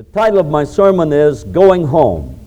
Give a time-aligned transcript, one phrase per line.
[0.00, 2.40] The title of my sermon is Going Home.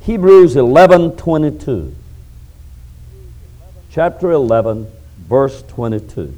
[0.00, 1.92] Hebrews 11:22.
[3.92, 4.88] Chapter 11,
[5.28, 6.34] verse 22.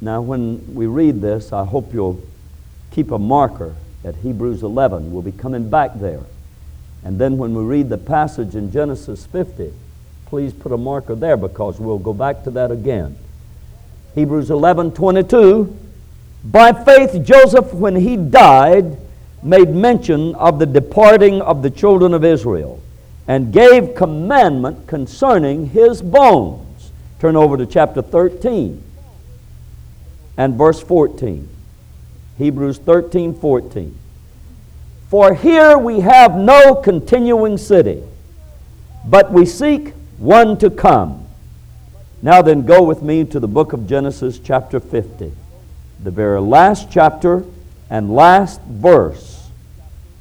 [0.00, 2.20] Now when we read this, I hope you'll
[2.90, 5.12] keep a marker at Hebrews 11.
[5.12, 6.24] We'll be coming back there.
[7.04, 9.72] And then when we read the passage in Genesis 50,
[10.26, 13.16] please put a marker there because we'll go back to that again.
[14.16, 15.82] Hebrews 11 22.
[16.44, 18.98] By faith, Joseph, when he died,
[19.42, 22.80] made mention of the departing of the children of Israel
[23.26, 26.92] and gave commandment concerning his bones.
[27.18, 28.82] Turn over to chapter 13
[30.36, 31.48] and verse 14.
[32.36, 33.98] Hebrews 13 14.
[35.08, 38.02] For here we have no continuing city,
[39.06, 41.26] but we seek one to come.
[42.20, 45.32] Now then, go with me to the book of Genesis, chapter 50,
[46.02, 47.44] the very last chapter
[47.90, 49.48] and last verse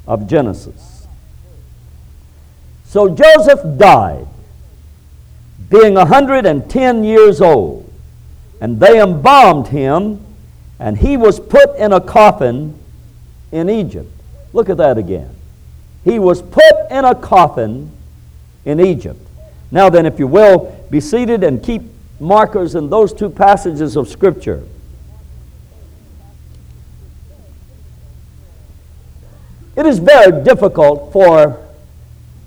[0.08, 1.08] of Genesis.
[2.86, 4.28] So Joseph died,
[5.70, 7.92] being 110 years old,
[8.62, 10.24] and they embalmed him,
[10.80, 12.78] and he was put in a coffin
[13.52, 14.12] in Egypt.
[14.54, 15.36] Look at that again.
[16.04, 17.92] He was put in a coffin
[18.66, 19.20] in Egypt.
[19.72, 21.82] Now, then, if you will, be seated and keep
[22.20, 24.64] markers in those two passages of Scripture.
[29.76, 31.60] It is very difficult for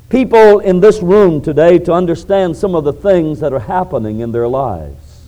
[0.09, 4.31] people in this room today to understand some of the things that are happening in
[4.31, 5.27] their lives.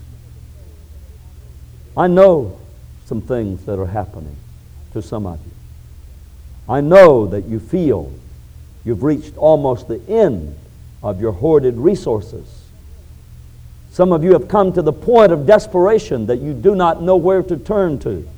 [1.96, 2.58] I know
[3.06, 4.36] some things that are happening
[4.92, 5.52] to some of you.
[6.68, 8.12] I know that you feel
[8.84, 10.56] you've reached almost the end
[11.02, 12.66] of your hoarded resources.
[13.90, 17.16] Some of you have come to the point of desperation that you do not know
[17.16, 18.28] where to turn to.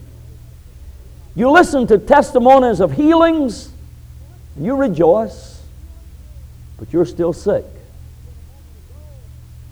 [1.34, 3.70] You listen to testimonies of healings,
[4.58, 5.62] you rejoice,
[6.78, 7.64] but you're still sick.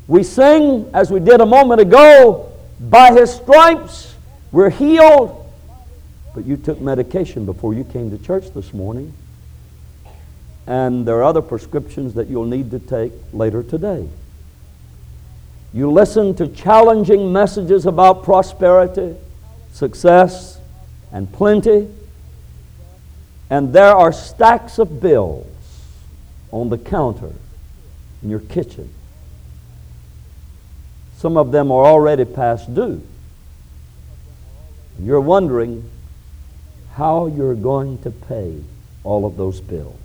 [0.07, 4.15] We sing, as we did a moment ago, by his stripes
[4.53, 5.45] we're healed,
[6.35, 9.13] but you took medication before you came to church this morning.
[10.67, 14.09] And there are other prescriptions that you'll need to take later today.
[15.75, 19.17] You listen to challenging messages about prosperity,
[19.73, 20.58] success,
[21.13, 21.89] and plenty,
[23.51, 25.47] and there are stacks of bills
[26.51, 27.33] on the counter
[28.23, 28.93] in your kitchen.
[31.17, 33.03] Some of them are already past due.
[34.97, 35.89] And you're wondering
[36.95, 38.63] how you're going to pay
[39.05, 39.97] all of those bills.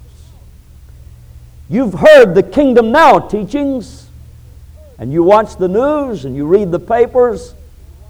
[1.69, 4.07] You've heard the Kingdom Now teachings,
[4.99, 7.55] and you watch the news and you read the papers,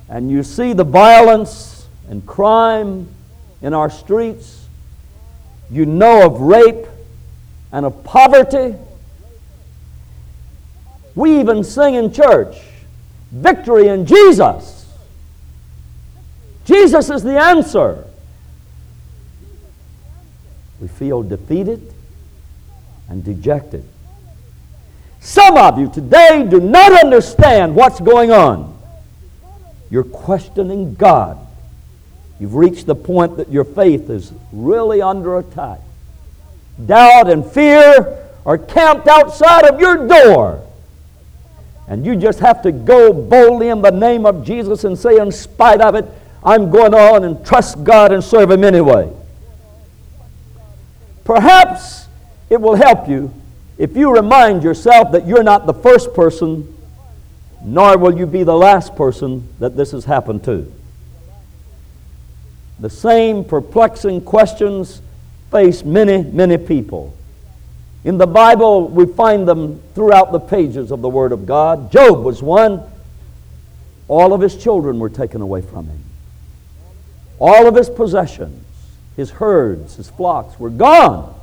[0.10, 1.73] and you see the violence
[2.14, 3.08] and crime
[3.64, 4.68] in our streets.
[5.72, 6.86] You know of rape
[7.72, 8.76] and of poverty.
[11.16, 12.56] We even sing in church
[13.32, 14.86] victory in Jesus.
[16.66, 18.06] Jesus is the answer.
[20.80, 21.96] We feel defeated
[23.10, 23.90] and dejected.
[25.20, 28.78] Some of you today do not understand what's going on.
[29.90, 31.43] You're questioning God.
[32.40, 35.80] You've reached the point that your faith is really under attack.
[36.86, 40.66] Doubt and fear are camped outside of your door.
[41.88, 45.32] And you just have to go boldly in the name of Jesus and say, in
[45.32, 46.06] spite of it,
[46.44, 49.12] I'm going on and trust God and serve Him anyway.
[51.24, 52.08] Perhaps
[52.50, 53.34] it will help you
[53.78, 56.76] if you remind yourself that you're not the first person,
[57.64, 60.72] nor will you be the last person that this has happened to.
[62.80, 65.02] The same perplexing questions
[65.52, 67.16] face many, many people.
[68.04, 71.92] In the Bible, we find them throughout the pages of the Word of God.
[71.92, 72.82] Job was one.
[74.08, 76.04] All of his children were taken away from him.
[77.40, 78.66] All of his possessions,
[79.16, 81.34] his herds, his flocks were gone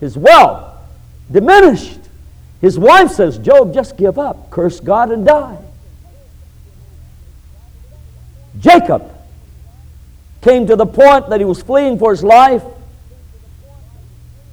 [0.00, 0.74] his wealth
[1.30, 2.00] diminished.
[2.60, 5.58] His wife says, Job, just give up, curse God, and die.
[8.58, 9.12] Jacob
[10.46, 12.62] came to the point that he was fleeing for his life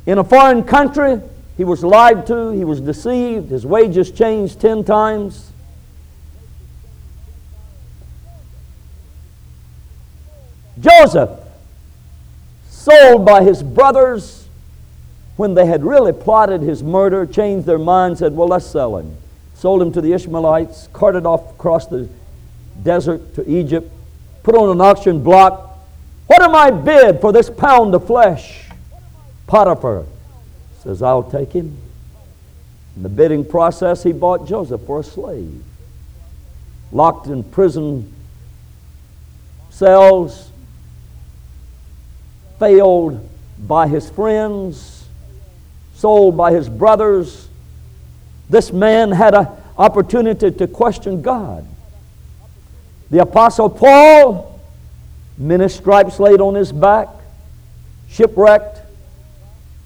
[0.07, 1.21] in a foreign country.
[1.55, 5.51] He was lied to, he was deceived, his wages changed ten times.
[10.79, 11.29] Joseph,
[12.69, 14.47] sold by his brothers
[15.37, 19.15] when they had really plotted his murder, changed their mind, said, Well, let's sell him.
[19.53, 22.09] Sold him to the Ishmaelites, carted off across the
[22.81, 23.91] desert to Egypt,
[24.41, 25.72] put on an auction block,
[26.27, 28.69] What am I bid for this pound of flesh?
[29.47, 30.05] Potiphar
[30.81, 31.77] says, I'll take him.
[32.95, 35.63] In the bidding process, he bought Joseph for a slave.
[36.91, 38.13] Locked in prison
[39.69, 40.51] cells,
[42.59, 43.27] failed
[43.59, 45.05] by his friends,
[45.95, 47.47] sold by his brothers.
[48.49, 49.47] This man had an
[49.77, 51.65] opportunity to question God.
[53.09, 54.52] The Apostle Paul,
[55.38, 57.07] many stripes laid on his back,
[58.09, 58.80] shipwrecked,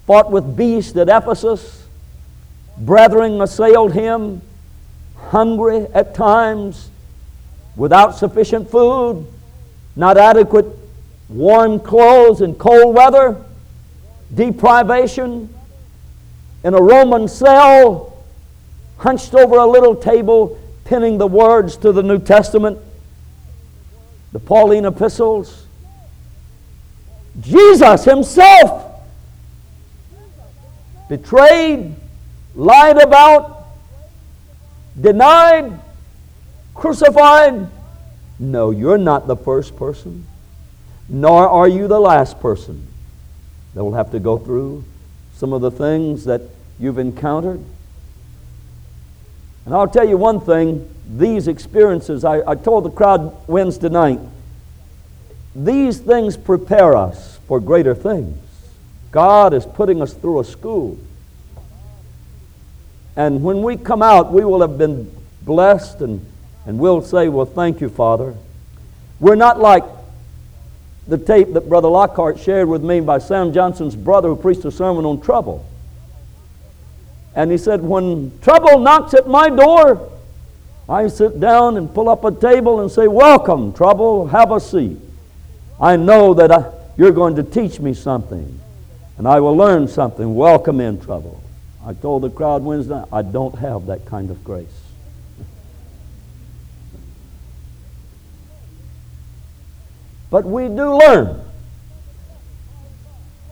[0.06, 1.86] fought with beasts at Ephesus.
[2.78, 4.42] Brethren assailed him,
[5.16, 6.90] hungry at times,
[7.76, 9.26] without sufficient food,
[9.96, 10.66] not adequate
[11.28, 13.42] warm clothes in cold weather,
[14.34, 15.52] deprivation,
[16.64, 18.16] in a Roman cell,
[18.98, 22.78] hunched over a little table, penning the words to the New Testament,
[24.32, 25.66] the Pauline epistles.
[27.40, 28.84] Jesus Himself
[31.08, 31.94] betrayed,
[32.54, 33.66] lied about,
[35.00, 35.80] denied,
[36.74, 37.68] crucified.
[38.38, 40.26] No, you're not the first person,
[41.08, 42.86] nor are you the last person
[43.74, 44.84] that will have to go through
[45.34, 46.42] some of the things that
[46.78, 47.64] you've encountered.
[49.68, 54.18] And I'll tell you one thing these experiences, I, I told the crowd Wednesday night,
[55.54, 58.38] these things prepare us for greater things.
[59.10, 60.96] God is putting us through a school.
[63.14, 66.24] And when we come out, we will have been blessed and,
[66.64, 68.34] and we'll say, Well, thank you, Father.
[69.20, 69.84] We're not like
[71.06, 74.70] the tape that Brother Lockhart shared with me by Sam Johnson's brother who preached a
[74.70, 75.67] sermon on trouble.
[77.34, 80.10] And he said, When trouble knocks at my door,
[80.88, 84.98] I sit down and pull up a table and say, Welcome, trouble, have a seat.
[85.80, 88.58] I know that I, you're going to teach me something
[89.18, 90.34] and I will learn something.
[90.34, 91.42] Welcome in trouble.
[91.84, 94.68] I told the crowd Wednesday, I don't have that kind of grace.
[100.30, 101.40] But we do learn.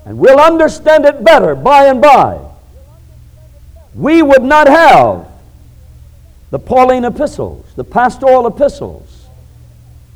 [0.04, 2.45] And we'll understand it better by and by.
[3.96, 5.26] We would not have
[6.50, 9.26] the Pauline epistles, the pastoral epistles,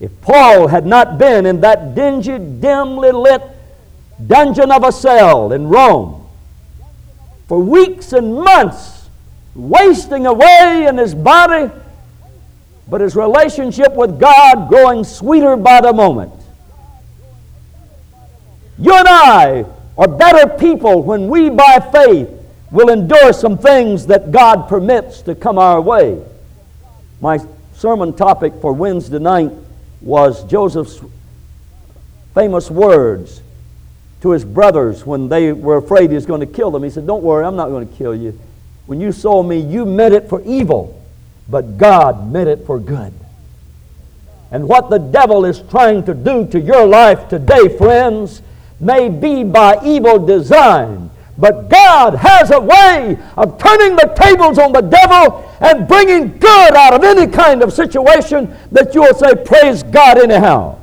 [0.01, 3.43] if Paul had not been in that dingy, dimly lit
[4.27, 6.27] dungeon of a cell in Rome
[7.49, 9.09] for weeks and months,
[9.55, 11.71] wasting away in his body,
[12.89, 16.33] but his relationship with God growing sweeter by the moment.
[18.79, 19.65] You and I
[19.97, 22.29] are better people when we, by faith,
[22.71, 26.23] will endure some things that God permits to come our way.
[27.21, 27.39] My
[27.75, 29.51] sermon topic for Wednesday night
[30.01, 31.01] was Joseph's
[32.35, 33.43] famous words
[34.23, 36.83] to his brothers when they were afraid he was going to kill them.
[36.83, 38.39] He said, Don't worry, I'm not going to kill you.
[38.87, 41.03] When you sold me, you meant it for evil,
[41.49, 43.13] but God meant it for good.
[44.51, 48.43] And what the devil is trying to do to your life today, friends,
[48.81, 51.11] may be by evil design.
[51.41, 56.75] But God has a way of turning the tables on the devil and bringing good
[56.75, 60.79] out of any kind of situation that you will say, Praise God, anyhow.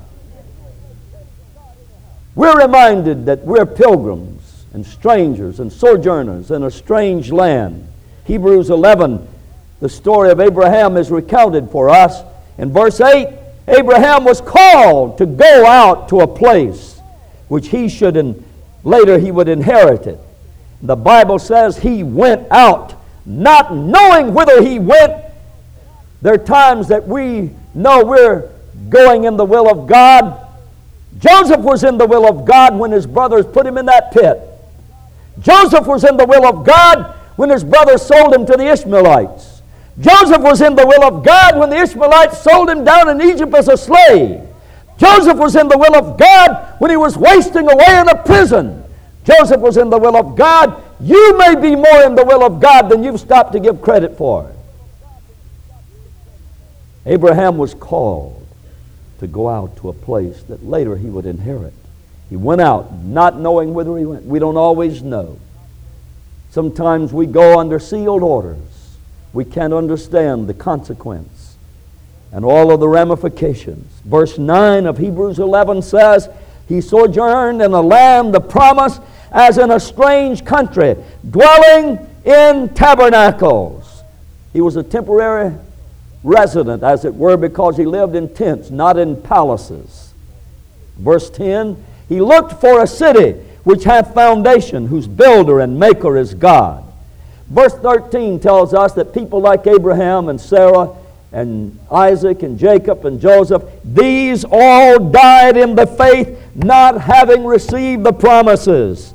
[2.34, 7.88] We're reminded that we're pilgrims and strangers and sojourners in a strange land.
[8.26, 9.28] Hebrews 11,
[9.80, 12.24] the story of Abraham is recounted for us.
[12.58, 13.30] In verse 8,
[13.68, 17.00] Abraham was called to go out to a place
[17.48, 18.44] which he should, and
[18.84, 20.20] later he would inherit it.
[20.82, 22.94] The Bible says he went out,
[23.26, 25.24] not knowing whither he went.
[26.22, 28.50] There are times that we know we're
[28.90, 30.48] going in the will of God,
[31.20, 34.40] Joseph was in the will of God when his brothers put him in that pit.
[35.40, 39.62] Joseph was in the will of God when his brothers sold him to the Ishmaelites.
[40.00, 43.54] Joseph was in the will of God when the Ishmaelites sold him down in Egypt
[43.56, 44.42] as a slave.
[44.98, 48.84] Joseph was in the will of God when he was wasting away in a prison.
[49.28, 50.82] Joseph was in the will of God.
[51.02, 54.18] You may be more in the will of God than you've stopped to give credit
[54.18, 54.54] for.
[57.06, 58.48] Abraham was called
[59.20, 61.74] to go out to a place that later he would inherit.
[62.30, 64.26] He went out not knowing whither he went.
[64.26, 65.40] We don't always know.
[66.50, 68.98] Sometimes we go under sealed orders.
[69.34, 71.58] We can't understand the consequence
[72.32, 73.92] and all of the ramifications.
[74.06, 76.30] Verse 9 of Hebrews 11 says,
[76.68, 79.00] He sojourned in a land of promise
[79.32, 80.96] as in a strange country,
[81.30, 84.04] dwelling in tabernacles.
[84.54, 85.56] He was a temporary
[86.24, 90.14] resident, as it were, because he lived in tents, not in palaces.
[90.98, 96.34] Verse 10 He looked for a city which hath foundation, whose builder and maker is
[96.34, 96.84] God.
[97.50, 100.96] Verse 13 tells us that people like Abraham and Sarah
[101.32, 108.04] and Isaac and Jacob and Joseph, these all died in the faith, not having received
[108.04, 109.14] the promises,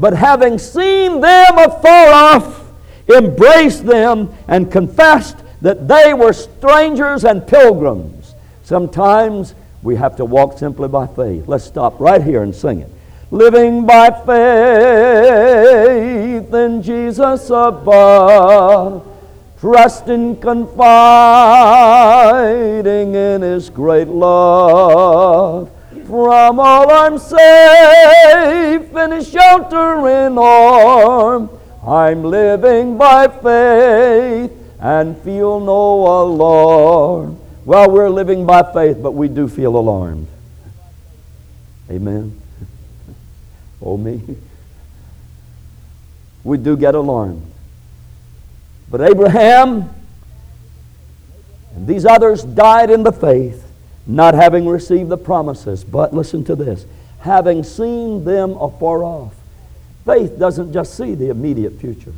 [0.00, 2.72] but having seen them afar off,
[3.08, 8.34] embraced them and confessed that they were strangers and pilgrims.
[8.62, 11.46] Sometimes we have to walk simply by faith.
[11.46, 12.90] Let's stop right here and sing it.
[13.30, 15.32] Living by faith
[16.54, 19.06] in Jesus above
[19.60, 21.04] trusting, confiding
[23.14, 25.70] in His great love.
[26.10, 31.48] From all I'm safe in His sheltering arm.
[31.86, 34.50] I'm living by faith
[34.80, 37.38] and feel no alarm.
[37.64, 40.26] Well, we're living by faith, but we do feel alarmed.
[41.88, 42.40] Amen.
[43.80, 44.20] oh, me.
[46.42, 47.46] We do get alarmed.
[48.90, 49.88] But Abraham
[51.76, 53.64] and these others died in the faith,
[54.06, 55.84] not having received the promises.
[55.84, 56.86] But listen to this
[57.20, 59.34] having seen them afar off.
[60.06, 62.14] Faith doesn't just see the immediate future,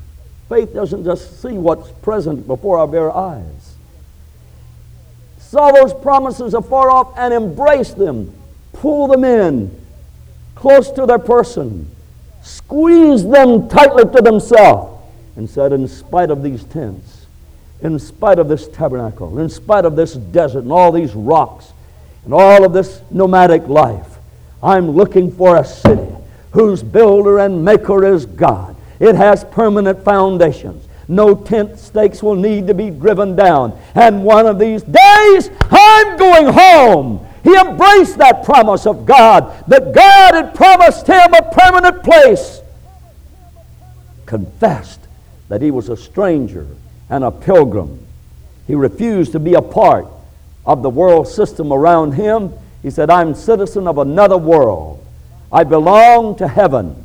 [0.49, 3.75] faith doesn't just see what's present before our very eyes.
[5.39, 8.33] Saw those promises afar off and embraced them,
[8.73, 9.83] pull them in
[10.55, 11.91] close to their person,
[12.41, 15.03] squeeze them tightly to themselves
[15.37, 17.22] and said, In spite of these tents,
[17.83, 21.73] in spite of this tabernacle, in spite of this desert and all these rocks
[22.25, 24.19] and all of this nomadic life,
[24.63, 26.15] I'm looking for a city
[26.53, 28.77] whose builder and maker is God.
[29.01, 30.87] It has permanent foundations.
[31.09, 33.77] No tent stakes will need to be driven down.
[33.97, 37.27] And one of these days, I'm going home.
[37.43, 42.61] He embraced that promise of God, that God had promised him a permanent place.
[44.27, 45.01] Confessed
[45.49, 46.69] that he was a stranger
[47.13, 47.99] and a pilgrim.
[48.67, 50.07] He refused to be a part
[50.65, 52.55] of the world system around him.
[52.81, 55.05] He said, I'm a citizen of another world.
[55.53, 57.05] I belong to heaven.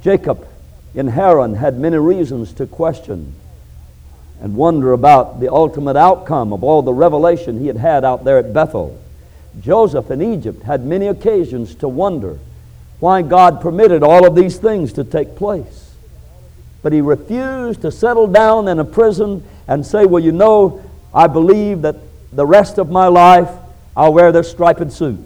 [0.00, 0.48] Jacob
[0.94, 3.34] in Haran had many reasons to question
[4.40, 8.38] and wonder about the ultimate outcome of all the revelation he had had out there
[8.38, 8.98] at Bethel.
[9.60, 12.38] Joseph in Egypt had many occasions to wonder
[13.00, 15.83] why God permitted all of these things to take place
[16.84, 21.26] but he refused to settle down in a prison and say, Well, you know, I
[21.26, 21.96] believe that
[22.30, 23.48] the rest of my life
[23.96, 25.18] I'll wear this striped suit.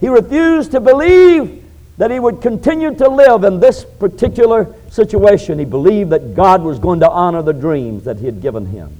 [0.00, 1.64] He refused to believe
[1.98, 5.60] that he would continue to live in this particular situation.
[5.60, 8.96] He believed that God was going to honor the dreams that he had given him.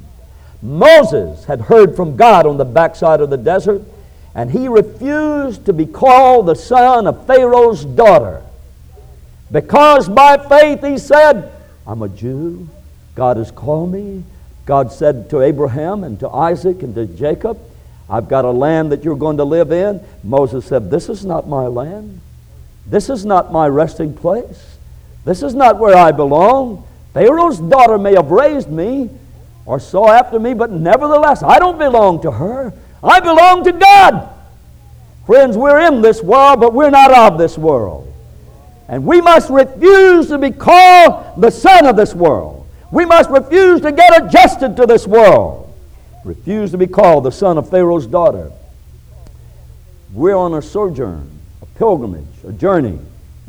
[0.62, 3.82] Moses had heard from God on the backside of the desert,
[4.34, 8.44] and he refused to be called the son of Pharaoh's daughter.
[9.52, 11.52] Because by faith he said,
[11.86, 12.68] I'm a Jew.
[13.14, 14.24] God has called me.
[14.64, 17.58] God said to Abraham and to Isaac and to Jacob,
[18.08, 20.00] I've got a land that you're going to live in.
[20.24, 22.20] Moses said, This is not my land.
[22.86, 24.76] This is not my resting place.
[25.24, 26.86] This is not where I belong.
[27.12, 29.10] Pharaoh's daughter may have raised me
[29.66, 32.72] or saw after me, but nevertheless, I don't belong to her.
[33.02, 34.30] I belong to God.
[35.26, 38.11] Friends, we're in this world, but we're not of this world.
[38.88, 42.66] And we must refuse to be called the son of this world.
[42.90, 45.74] We must refuse to get adjusted to this world.
[46.24, 48.52] Refuse to be called the son of Pharaoh's daughter.
[50.12, 51.30] We're on a sojourn,
[51.62, 52.98] a pilgrimage, a journey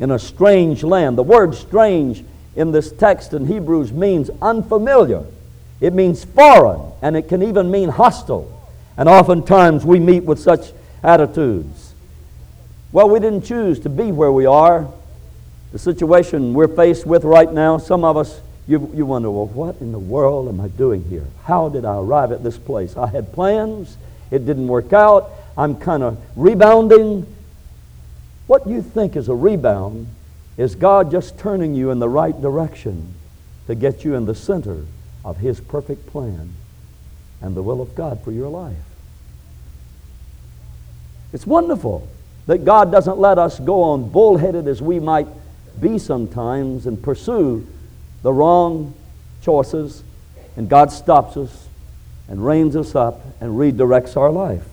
[0.00, 1.18] in a strange land.
[1.18, 2.24] The word strange
[2.56, 5.24] in this text in Hebrews means unfamiliar.
[5.80, 8.50] It means foreign, and it can even mean hostile.
[8.96, 10.72] And oftentimes we meet with such
[11.02, 11.92] attitudes.
[12.92, 14.88] Well, we didn't choose to be where we are
[15.74, 19.80] the situation we're faced with right now, some of us, you, you wonder, well, what
[19.80, 21.26] in the world am I doing here?
[21.42, 22.96] How did I arrive at this place?
[22.96, 23.96] I had plans,
[24.30, 27.26] it didn't work out, I'm kind of rebounding.
[28.46, 30.06] What you think is a rebound
[30.56, 33.12] is God just turning you in the right direction
[33.66, 34.86] to get you in the center
[35.24, 36.54] of His perfect plan
[37.40, 38.76] and the will of God for your life.
[41.32, 42.06] It's wonderful
[42.46, 45.26] that God doesn't let us go on bullheaded as we might
[45.80, 47.66] be sometimes and pursue
[48.22, 48.94] the wrong
[49.42, 50.02] choices,
[50.56, 51.68] and God stops us
[52.28, 54.64] and reins us up and redirects our life.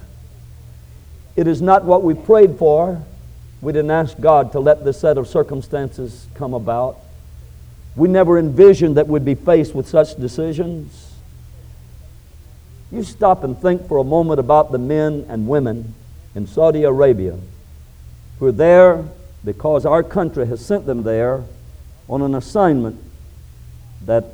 [1.35, 3.01] It is not what we prayed for.
[3.61, 6.97] We didn't ask God to let this set of circumstances come about.
[7.95, 11.13] We never envisioned that we'd be faced with such decisions.
[12.91, 15.93] You stop and think for a moment about the men and women
[16.35, 17.37] in Saudi Arabia
[18.39, 19.05] who are there
[19.43, 21.43] because our country has sent them there
[22.07, 23.01] on an assignment
[24.05, 24.25] that,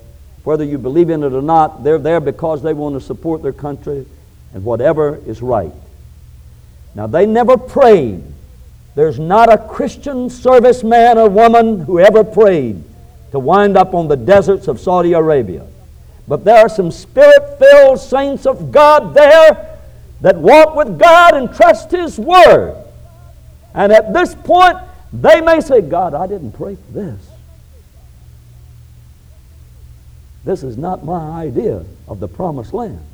[0.43, 3.53] whether you believe in it or not, they're there because they want to support their
[3.53, 4.05] country
[4.53, 5.73] and whatever is right.
[6.95, 8.23] Now, they never prayed.
[8.95, 12.83] There's not a Christian serviceman or woman who ever prayed
[13.31, 15.67] to wind up on the deserts of Saudi Arabia.
[16.27, 19.77] But there are some spirit filled saints of God there
[20.21, 22.83] that walk with God and trust His Word.
[23.73, 24.77] And at this point,
[25.13, 27.29] they may say, God, I didn't pray for this.
[30.43, 33.05] This is not my idea of the promised land.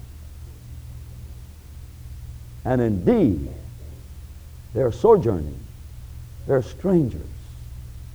[2.66, 3.50] And indeed,
[4.74, 5.60] they're sojourning,
[6.48, 7.22] they're strangers,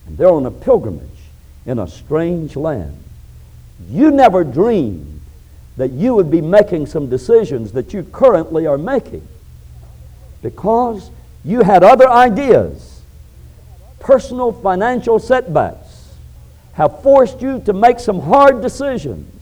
[0.06, 1.08] and they're on a pilgrimage
[1.66, 2.96] in a strange land.
[3.90, 5.20] You never dreamed
[5.76, 9.26] that you would be making some decisions that you currently are making
[10.42, 11.10] because
[11.44, 12.97] you had other ideas.
[14.00, 16.14] Personal financial setbacks
[16.74, 19.32] have forced you to make some hard decisions.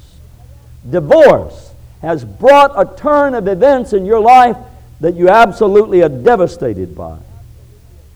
[0.88, 4.56] Divorce has brought a turn of events in your life
[5.00, 7.18] that you absolutely are devastated by.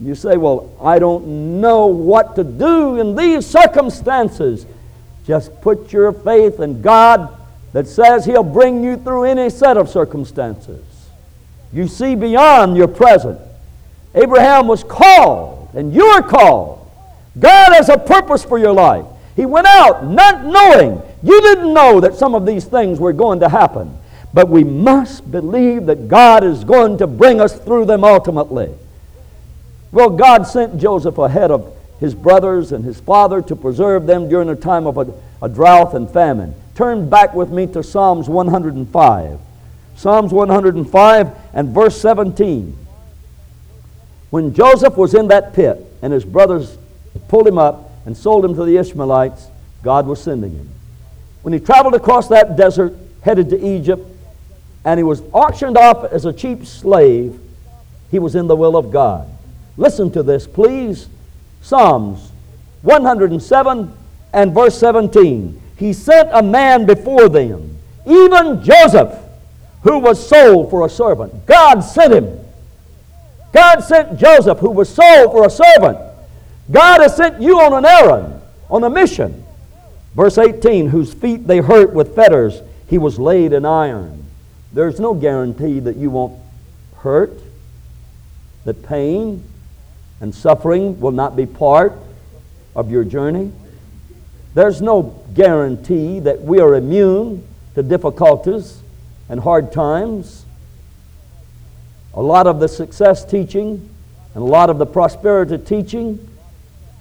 [0.01, 4.65] You say, Well, I don't know what to do in these circumstances.
[5.27, 7.37] Just put your faith in God
[7.73, 10.85] that says He'll bring you through any set of circumstances.
[11.73, 13.39] You see beyond your present.
[14.15, 16.91] Abraham was called, and you are called.
[17.39, 19.07] God has a purpose for your life.
[19.37, 21.01] He went out not knowing.
[21.23, 23.97] You didn't know that some of these things were going to happen.
[24.33, 28.73] But we must believe that God is going to bring us through them ultimately.
[29.93, 34.49] Well, God sent Joseph ahead of his brothers and his father to preserve them during
[34.49, 35.13] a time of a,
[35.43, 36.55] a drought and famine.
[36.75, 39.39] Turn back with me to Psalms 105.
[39.97, 42.77] Psalms 105 and verse 17.
[44.31, 46.79] When Joseph was in that pit and his brothers
[47.29, 49.49] pulled him up and sold him to the Ishmaelites,
[49.83, 50.69] God was sending him.
[51.43, 54.07] When he traveled across that desert, headed to Egypt,
[54.85, 57.39] and he was auctioned off as a cheap slave,
[58.11, 59.29] he was in the will of God.
[59.77, 61.09] Listen to this, please.
[61.63, 62.33] Psalms
[62.83, 63.93] 107
[64.33, 65.61] and verse 17.
[65.77, 67.77] He sent a man before them,
[68.07, 69.19] even Joseph,
[69.83, 71.47] who was sold for a servant.
[71.47, 72.40] God sent him.
[73.53, 75.99] God sent Joseph, who was sold for a servant.
[76.71, 79.45] God has sent you on an errand, on a mission.
[80.15, 84.25] Verse 18, whose feet they hurt with fetters, he was laid in iron.
[84.73, 86.39] There's no guarantee that you won't
[86.99, 87.41] hurt,
[88.65, 89.43] that pain
[90.21, 91.93] and suffering will not be part
[92.77, 93.53] of your journey.
[94.55, 98.83] There's no guarantee that we are immune to difficulties
[99.29, 100.45] and hard times.
[102.15, 103.89] A lot of the success teaching
[104.35, 106.29] and a lot of the prosperity teaching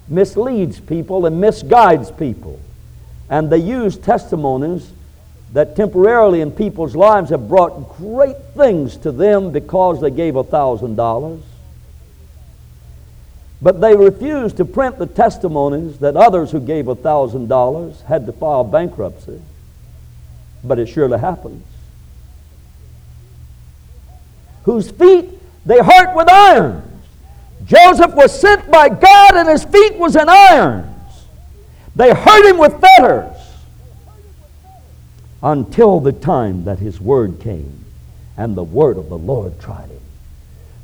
[0.08, 2.60] misleads people and misguides people.
[3.28, 4.90] And they use testimonies
[5.52, 10.44] that temporarily in people's lives have brought great things to them because they gave a
[10.44, 11.42] thousand dollars.
[13.62, 18.26] But they refuse to print the testimonies that others who gave a thousand dollars had
[18.26, 19.40] to file bankruptcy.
[20.64, 21.64] But it surely happens.
[24.70, 25.28] Whose feet
[25.66, 26.84] they hurt with irons.
[27.64, 30.86] Joseph was sent by God and his feet was in irons.
[31.96, 33.36] They hurt him with fetters
[35.42, 37.84] until the time that his word came
[38.36, 40.00] and the word of the Lord tried him.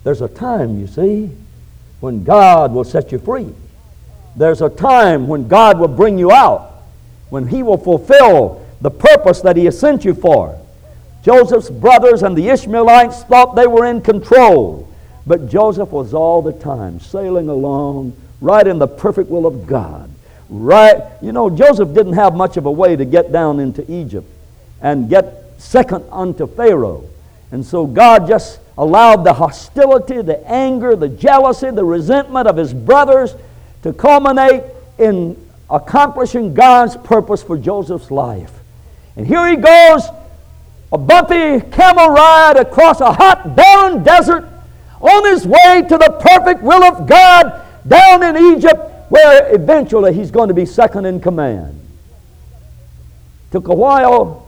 [0.03, 1.31] There's a time, you see,
[2.01, 3.55] when God will set you free.
[4.35, 6.83] There's a time when God will bring you out,
[7.31, 10.61] when he will fulfill the purpose that he has sent you for.
[11.27, 14.89] Joseph's brothers and the Ishmaelites thought they were in control,
[15.27, 20.09] but Joseph was all the time sailing along right in the perfect will of God.
[20.49, 24.29] Right, you know, Joseph didn't have much of a way to get down into Egypt
[24.81, 27.09] and get second unto Pharaoh.
[27.51, 32.73] And so God just allowed the hostility, the anger, the jealousy, the resentment of his
[32.73, 33.35] brothers
[33.83, 34.63] to culminate
[34.97, 35.37] in
[35.69, 38.53] accomplishing God's purpose for Joseph's life.
[39.17, 40.09] And here he goes,
[40.93, 44.49] a bumpy camel ride across a hot, barren desert
[45.01, 50.31] on his way to the perfect will of God down in Egypt, where eventually he's
[50.31, 51.81] going to be second in command.
[53.51, 54.47] Took a while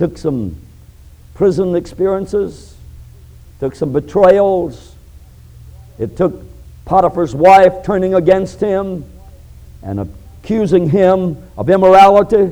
[0.00, 0.56] took some
[1.34, 2.74] prison experiences,
[3.58, 4.94] took some betrayals.
[5.98, 6.42] It took
[6.86, 9.04] Potiphar's wife turning against him
[9.82, 12.50] and accusing him of immorality.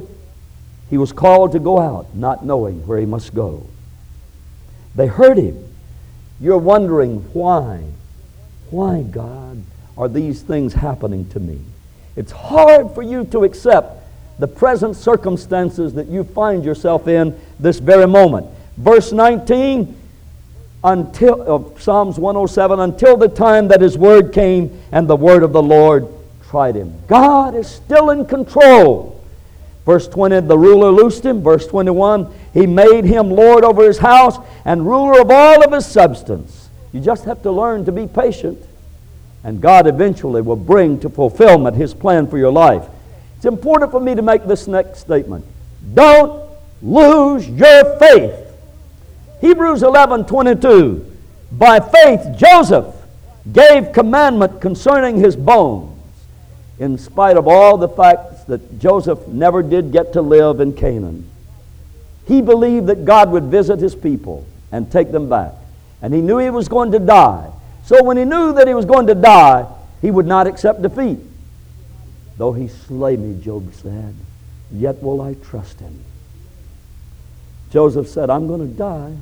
[0.90, 3.66] He was called to go out, not knowing where he must go.
[4.94, 5.64] They heard him.
[6.40, 7.84] You're wondering why.
[8.70, 9.62] Why, God,
[9.96, 11.60] are these things happening to me?
[12.16, 14.04] It's hard for you to accept
[14.38, 18.46] the present circumstances that you find yourself in this very moment.
[18.76, 19.96] Verse 19,
[20.84, 25.52] until of Psalms 107, until the time that his word came and the word of
[25.52, 26.06] the Lord
[26.48, 26.94] tried him.
[27.08, 29.17] God is still in control.
[29.88, 31.42] Verse 20, the ruler loosed him.
[31.42, 35.86] Verse 21, he made him Lord over his house and ruler of all of his
[35.86, 36.68] substance.
[36.92, 38.62] You just have to learn to be patient
[39.44, 42.84] and God eventually will bring to fulfillment His plan for your life.
[43.36, 45.44] It's important for me to make this next statement.
[45.94, 46.50] Don't
[46.82, 48.34] lose your faith.
[49.40, 51.16] Hebrews 11 22.
[51.52, 52.94] By faith, Joseph
[53.50, 55.96] gave commandment concerning his bones,
[56.78, 61.28] in spite of all the facts that Joseph never did get to live in Canaan.
[62.26, 65.52] He believed that God would visit his people and take them back.
[66.02, 67.50] And he knew he was going to die.
[67.84, 69.66] So when he knew that he was going to die,
[70.02, 71.18] he would not accept defeat.
[72.36, 74.14] Though he slay me, Job said,
[74.70, 76.04] yet will I trust him.
[77.70, 79.16] Joseph said, I'm going to die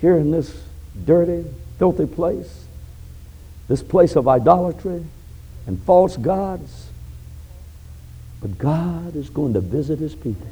[0.00, 0.54] here in this
[1.04, 1.44] dirty,
[1.78, 2.64] filthy place,
[3.68, 5.04] this place of idolatry
[5.66, 6.87] and false gods.
[8.40, 10.46] But God is going to visit his people.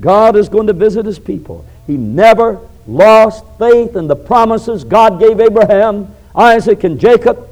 [0.00, 1.64] God is going to visit his people.
[1.86, 7.48] He never lost faith in the promises God gave Abraham, Isaac, and Jacob.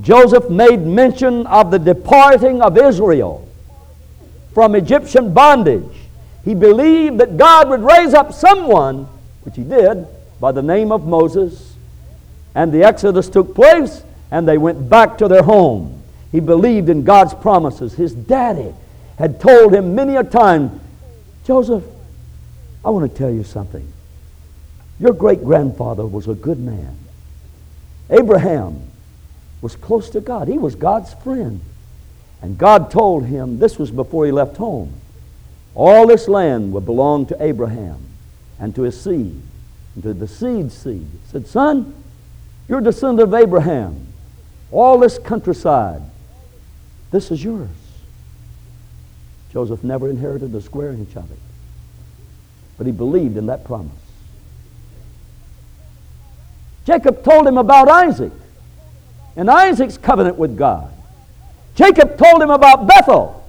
[0.00, 3.48] Joseph made mention of the departing of Israel
[4.54, 5.84] from Egyptian bondage.
[6.44, 9.08] He believed that God would raise up someone,
[9.42, 10.06] which he did,
[10.40, 11.74] by the name of Moses.
[12.54, 16.01] And the Exodus took place, and they went back to their home.
[16.32, 17.94] He believed in God's promises.
[17.94, 18.74] His daddy
[19.18, 20.80] had told him many a time,
[21.44, 21.84] Joseph,
[22.84, 23.92] I want to tell you something.
[24.98, 26.96] Your great grandfather was a good man.
[28.10, 28.90] Abraham
[29.60, 31.60] was close to God, he was God's friend.
[32.40, 34.94] And God told him, this was before he left home,
[35.74, 37.98] all this land would belong to Abraham
[38.58, 39.40] and to his seed,
[39.94, 41.06] and to the seed's seed.
[41.12, 41.94] He said, Son,
[42.68, 44.08] you're a descendant of Abraham.
[44.70, 46.02] All this countryside,
[47.12, 47.68] this is yours.
[49.52, 51.38] Joseph never inherited a square inch of it,
[52.78, 53.92] but he believed in that promise.
[56.86, 58.32] Jacob told him about Isaac
[59.36, 60.92] and Isaac's covenant with God.
[61.74, 63.46] Jacob told him about Bethel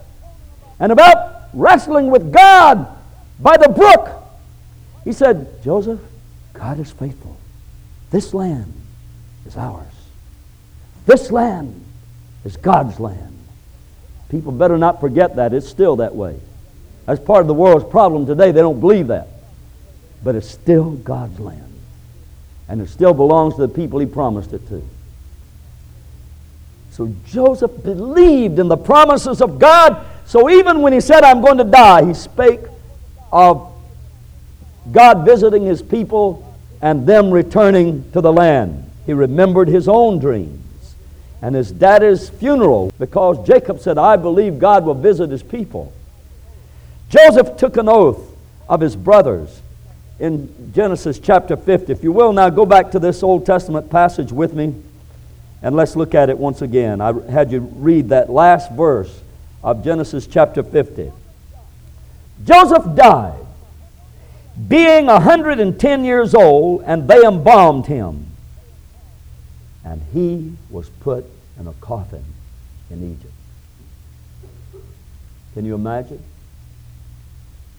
[0.79, 2.87] and about wrestling with God
[3.39, 4.09] by the brook.
[5.03, 5.99] He said, Joseph,
[6.53, 7.37] God is faithful.
[8.11, 8.73] This land
[9.45, 9.93] is ours.
[11.05, 11.83] This land
[12.45, 13.32] is God's land.
[14.33, 15.53] People better not forget that.
[15.53, 16.39] It's still that way.
[17.05, 18.51] That's part of the world's problem today.
[18.51, 19.27] They don't believe that.
[20.23, 21.71] But it's still God's land
[22.67, 24.83] and it still belongs to the people he promised it to.
[26.89, 30.03] So Joseph believed in the promises of God.
[30.25, 32.61] So even when he said, I'm going to die, he spake
[33.31, 33.71] of
[34.91, 38.89] God visiting his people and them returning to the land.
[39.05, 40.62] He remembered his own dreams
[41.43, 45.91] and his daddy's funeral because Jacob said, I believe God will visit his people.
[47.09, 48.33] Joseph took an oath
[48.69, 49.61] of his brothers
[50.19, 51.91] in Genesis chapter 50.
[51.91, 54.73] If you will, now go back to this Old Testament passage with me
[55.61, 57.01] and let's look at it once again.
[57.01, 59.21] I had you read that last verse
[59.61, 61.11] of Genesis chapter 50.
[62.45, 63.45] Joseph died,
[64.69, 68.27] being 110 years old, and they embalmed him.
[69.85, 71.25] And he was put
[71.59, 72.23] in a coffin
[72.89, 73.33] in Egypt.
[75.53, 76.23] Can you imagine?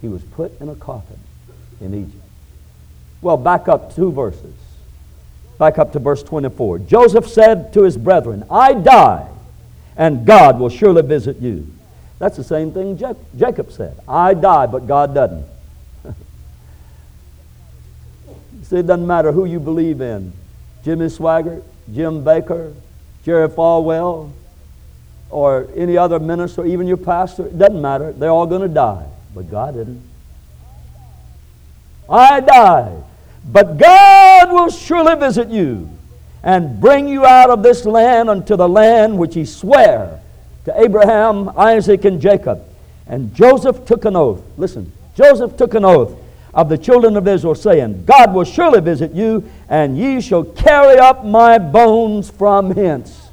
[0.00, 1.18] He was put in a coffin
[1.80, 2.22] in Egypt.
[3.22, 4.54] Well, back up two verses.
[5.58, 6.80] Back up to verse 24.
[6.80, 9.28] Joseph said to his brethren, I die,
[9.96, 11.66] and God will surely visit you.
[12.18, 12.98] That's the same thing
[13.36, 13.98] Jacob said.
[14.08, 15.46] I die, but God doesn't.
[18.64, 20.32] See, it doesn't matter who you believe in
[20.84, 22.74] Jimmy Swaggart, Jim Bakker,
[23.24, 24.30] Jerry Falwell,
[25.30, 27.46] or any other minister, even your pastor.
[27.46, 28.12] It doesn't matter.
[28.12, 30.02] They're all going to die, but God didn't.
[32.08, 33.02] I die,
[33.44, 35.90] but God will surely visit you
[36.42, 40.20] and bring you out of this land unto the land which he sware
[40.66, 42.62] to Abraham, Isaac, and Jacob.
[43.06, 44.42] And Joseph took an oath.
[44.56, 46.14] Listen, Joseph took an oath
[46.54, 50.98] of the children of Israel, saying, God will surely visit you, and ye shall carry
[50.98, 53.28] up my bones from hence.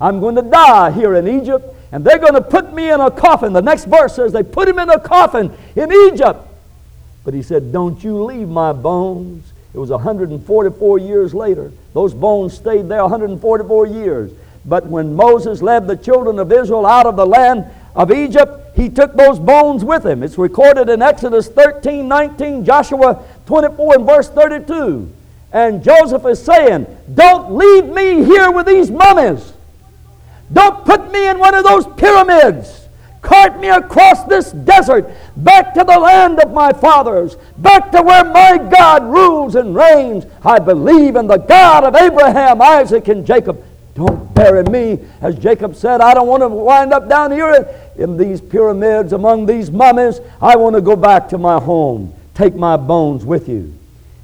[0.00, 3.10] I'm going to die here in Egypt, and they're going to put me in a
[3.10, 3.52] coffin.
[3.52, 6.40] The next verse says they put him in a coffin in Egypt.
[7.24, 9.52] But he said, Don't you leave my bones.
[9.74, 11.72] It was 144 years later.
[11.92, 14.32] Those bones stayed there 144 years.
[14.64, 18.88] But when Moses led the children of Israel out of the land of Egypt, he
[18.88, 20.22] took those bones with him.
[20.22, 25.10] It's recorded in Exodus 13, 19, Joshua 24, and verse 32.
[25.52, 29.52] And Joseph is saying, Don't leave me here with these mummies.
[30.52, 32.80] Don't put me in one of those pyramids.
[33.22, 38.24] Cart me across this desert back to the land of my fathers, back to where
[38.24, 40.24] my God rules and reigns.
[40.42, 43.62] I believe in the God of Abraham, Isaac, and Jacob.
[43.94, 44.98] Don't bury me.
[45.20, 49.46] As Jacob said, I don't want to wind up down here in these pyramids among
[49.46, 50.20] these mummies.
[50.40, 52.14] I want to go back to my home.
[52.34, 53.74] Take my bones with you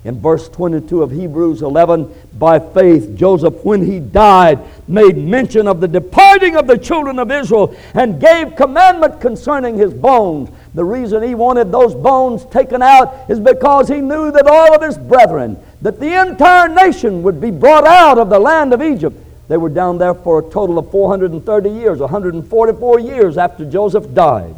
[0.07, 5.81] in verse 22 of Hebrews 11, by faith, Joseph, when he died, made mention of
[5.81, 10.49] the departing of the children of Israel and gave commandment concerning his bones.
[10.75, 14.81] The reason he wanted those bones taken out is because he knew that all of
[14.81, 19.26] his brethren, that the entire nation would be brought out of the land of Egypt.
[19.49, 24.55] They were down there for a total of 430 years, 144 years after Joseph died.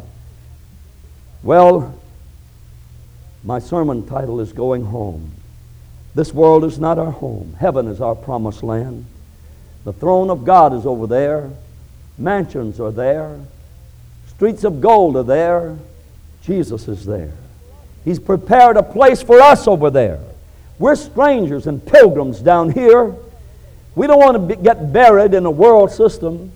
[1.43, 1.95] Well,
[3.43, 5.31] my sermon title is Going Home.
[6.15, 7.55] This world is not our home.
[7.59, 9.05] Heaven is our promised land.
[9.85, 11.51] The throne of God is over there.
[12.17, 13.39] Mansions are there.
[14.27, 15.77] Streets of gold are there.
[16.41, 17.33] Jesus is there.
[18.03, 20.19] He's prepared a place for us over there.
[20.79, 23.15] We're strangers and pilgrims down here.
[23.99, 26.51] We don't want to be, get buried in a world system.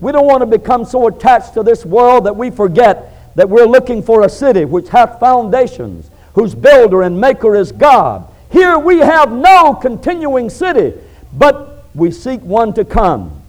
[0.00, 3.66] We don't want to become so attached to this world that we forget that we're
[3.66, 8.98] looking for a city which hath foundations, whose builder and maker is God here we
[8.98, 10.96] have no continuing city,
[11.32, 13.42] but we seek one to come.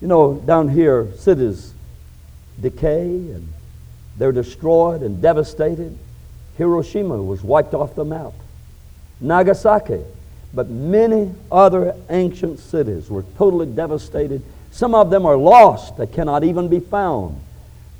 [0.00, 1.72] You know, down here, cities
[2.60, 3.48] decay and
[4.16, 5.96] they're destroyed and devastated.
[6.56, 8.32] Hiroshima was wiped off the map.
[9.20, 10.02] Nagasaki.
[10.54, 14.42] But many other ancient cities were totally devastated.
[14.70, 15.96] Some of them are lost.
[15.96, 17.40] They cannot even be found.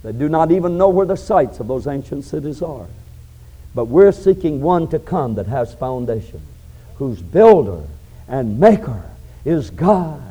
[0.02, 2.86] They do not even know where the sites of those ancient cities are.
[3.74, 6.42] But we're seeking one to come that has foundations,
[6.96, 7.82] whose builder
[8.26, 9.02] and maker
[9.44, 10.22] is God.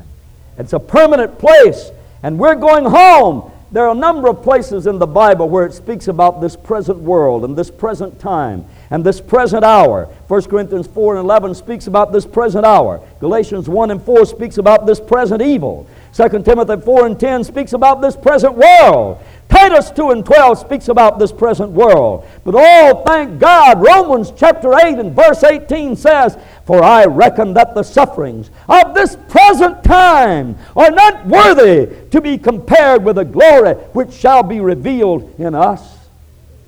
[0.56, 1.90] It's a permanent place,
[2.22, 3.52] and we're going home.
[3.70, 6.98] There are a number of places in the Bible where it speaks about this present
[6.98, 10.06] world and this present time and this present hour.
[10.28, 13.00] 1 Corinthians 4 and 11 speaks about this present hour.
[13.20, 15.86] Galatians 1 and 4 speaks about this present evil.
[16.14, 19.22] 2 Timothy 4 and 10 speaks about this present world.
[19.48, 22.26] Titus 2 and 12 speaks about this present world.
[22.44, 27.74] But oh, thank God, Romans chapter 8 and verse 18 says, For I reckon that
[27.74, 33.74] the sufferings of this present time are not worthy to be compared with the glory
[33.92, 35.97] which shall be revealed in us.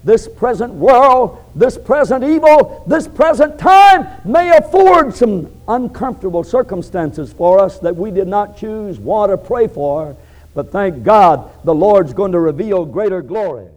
[0.02, 7.60] This present world, this present evil, this present time may afford some uncomfortable circumstances for
[7.60, 10.16] us that we did not choose, want, or pray for.
[10.54, 13.68] But thank God the Lord's going to reveal greater glory.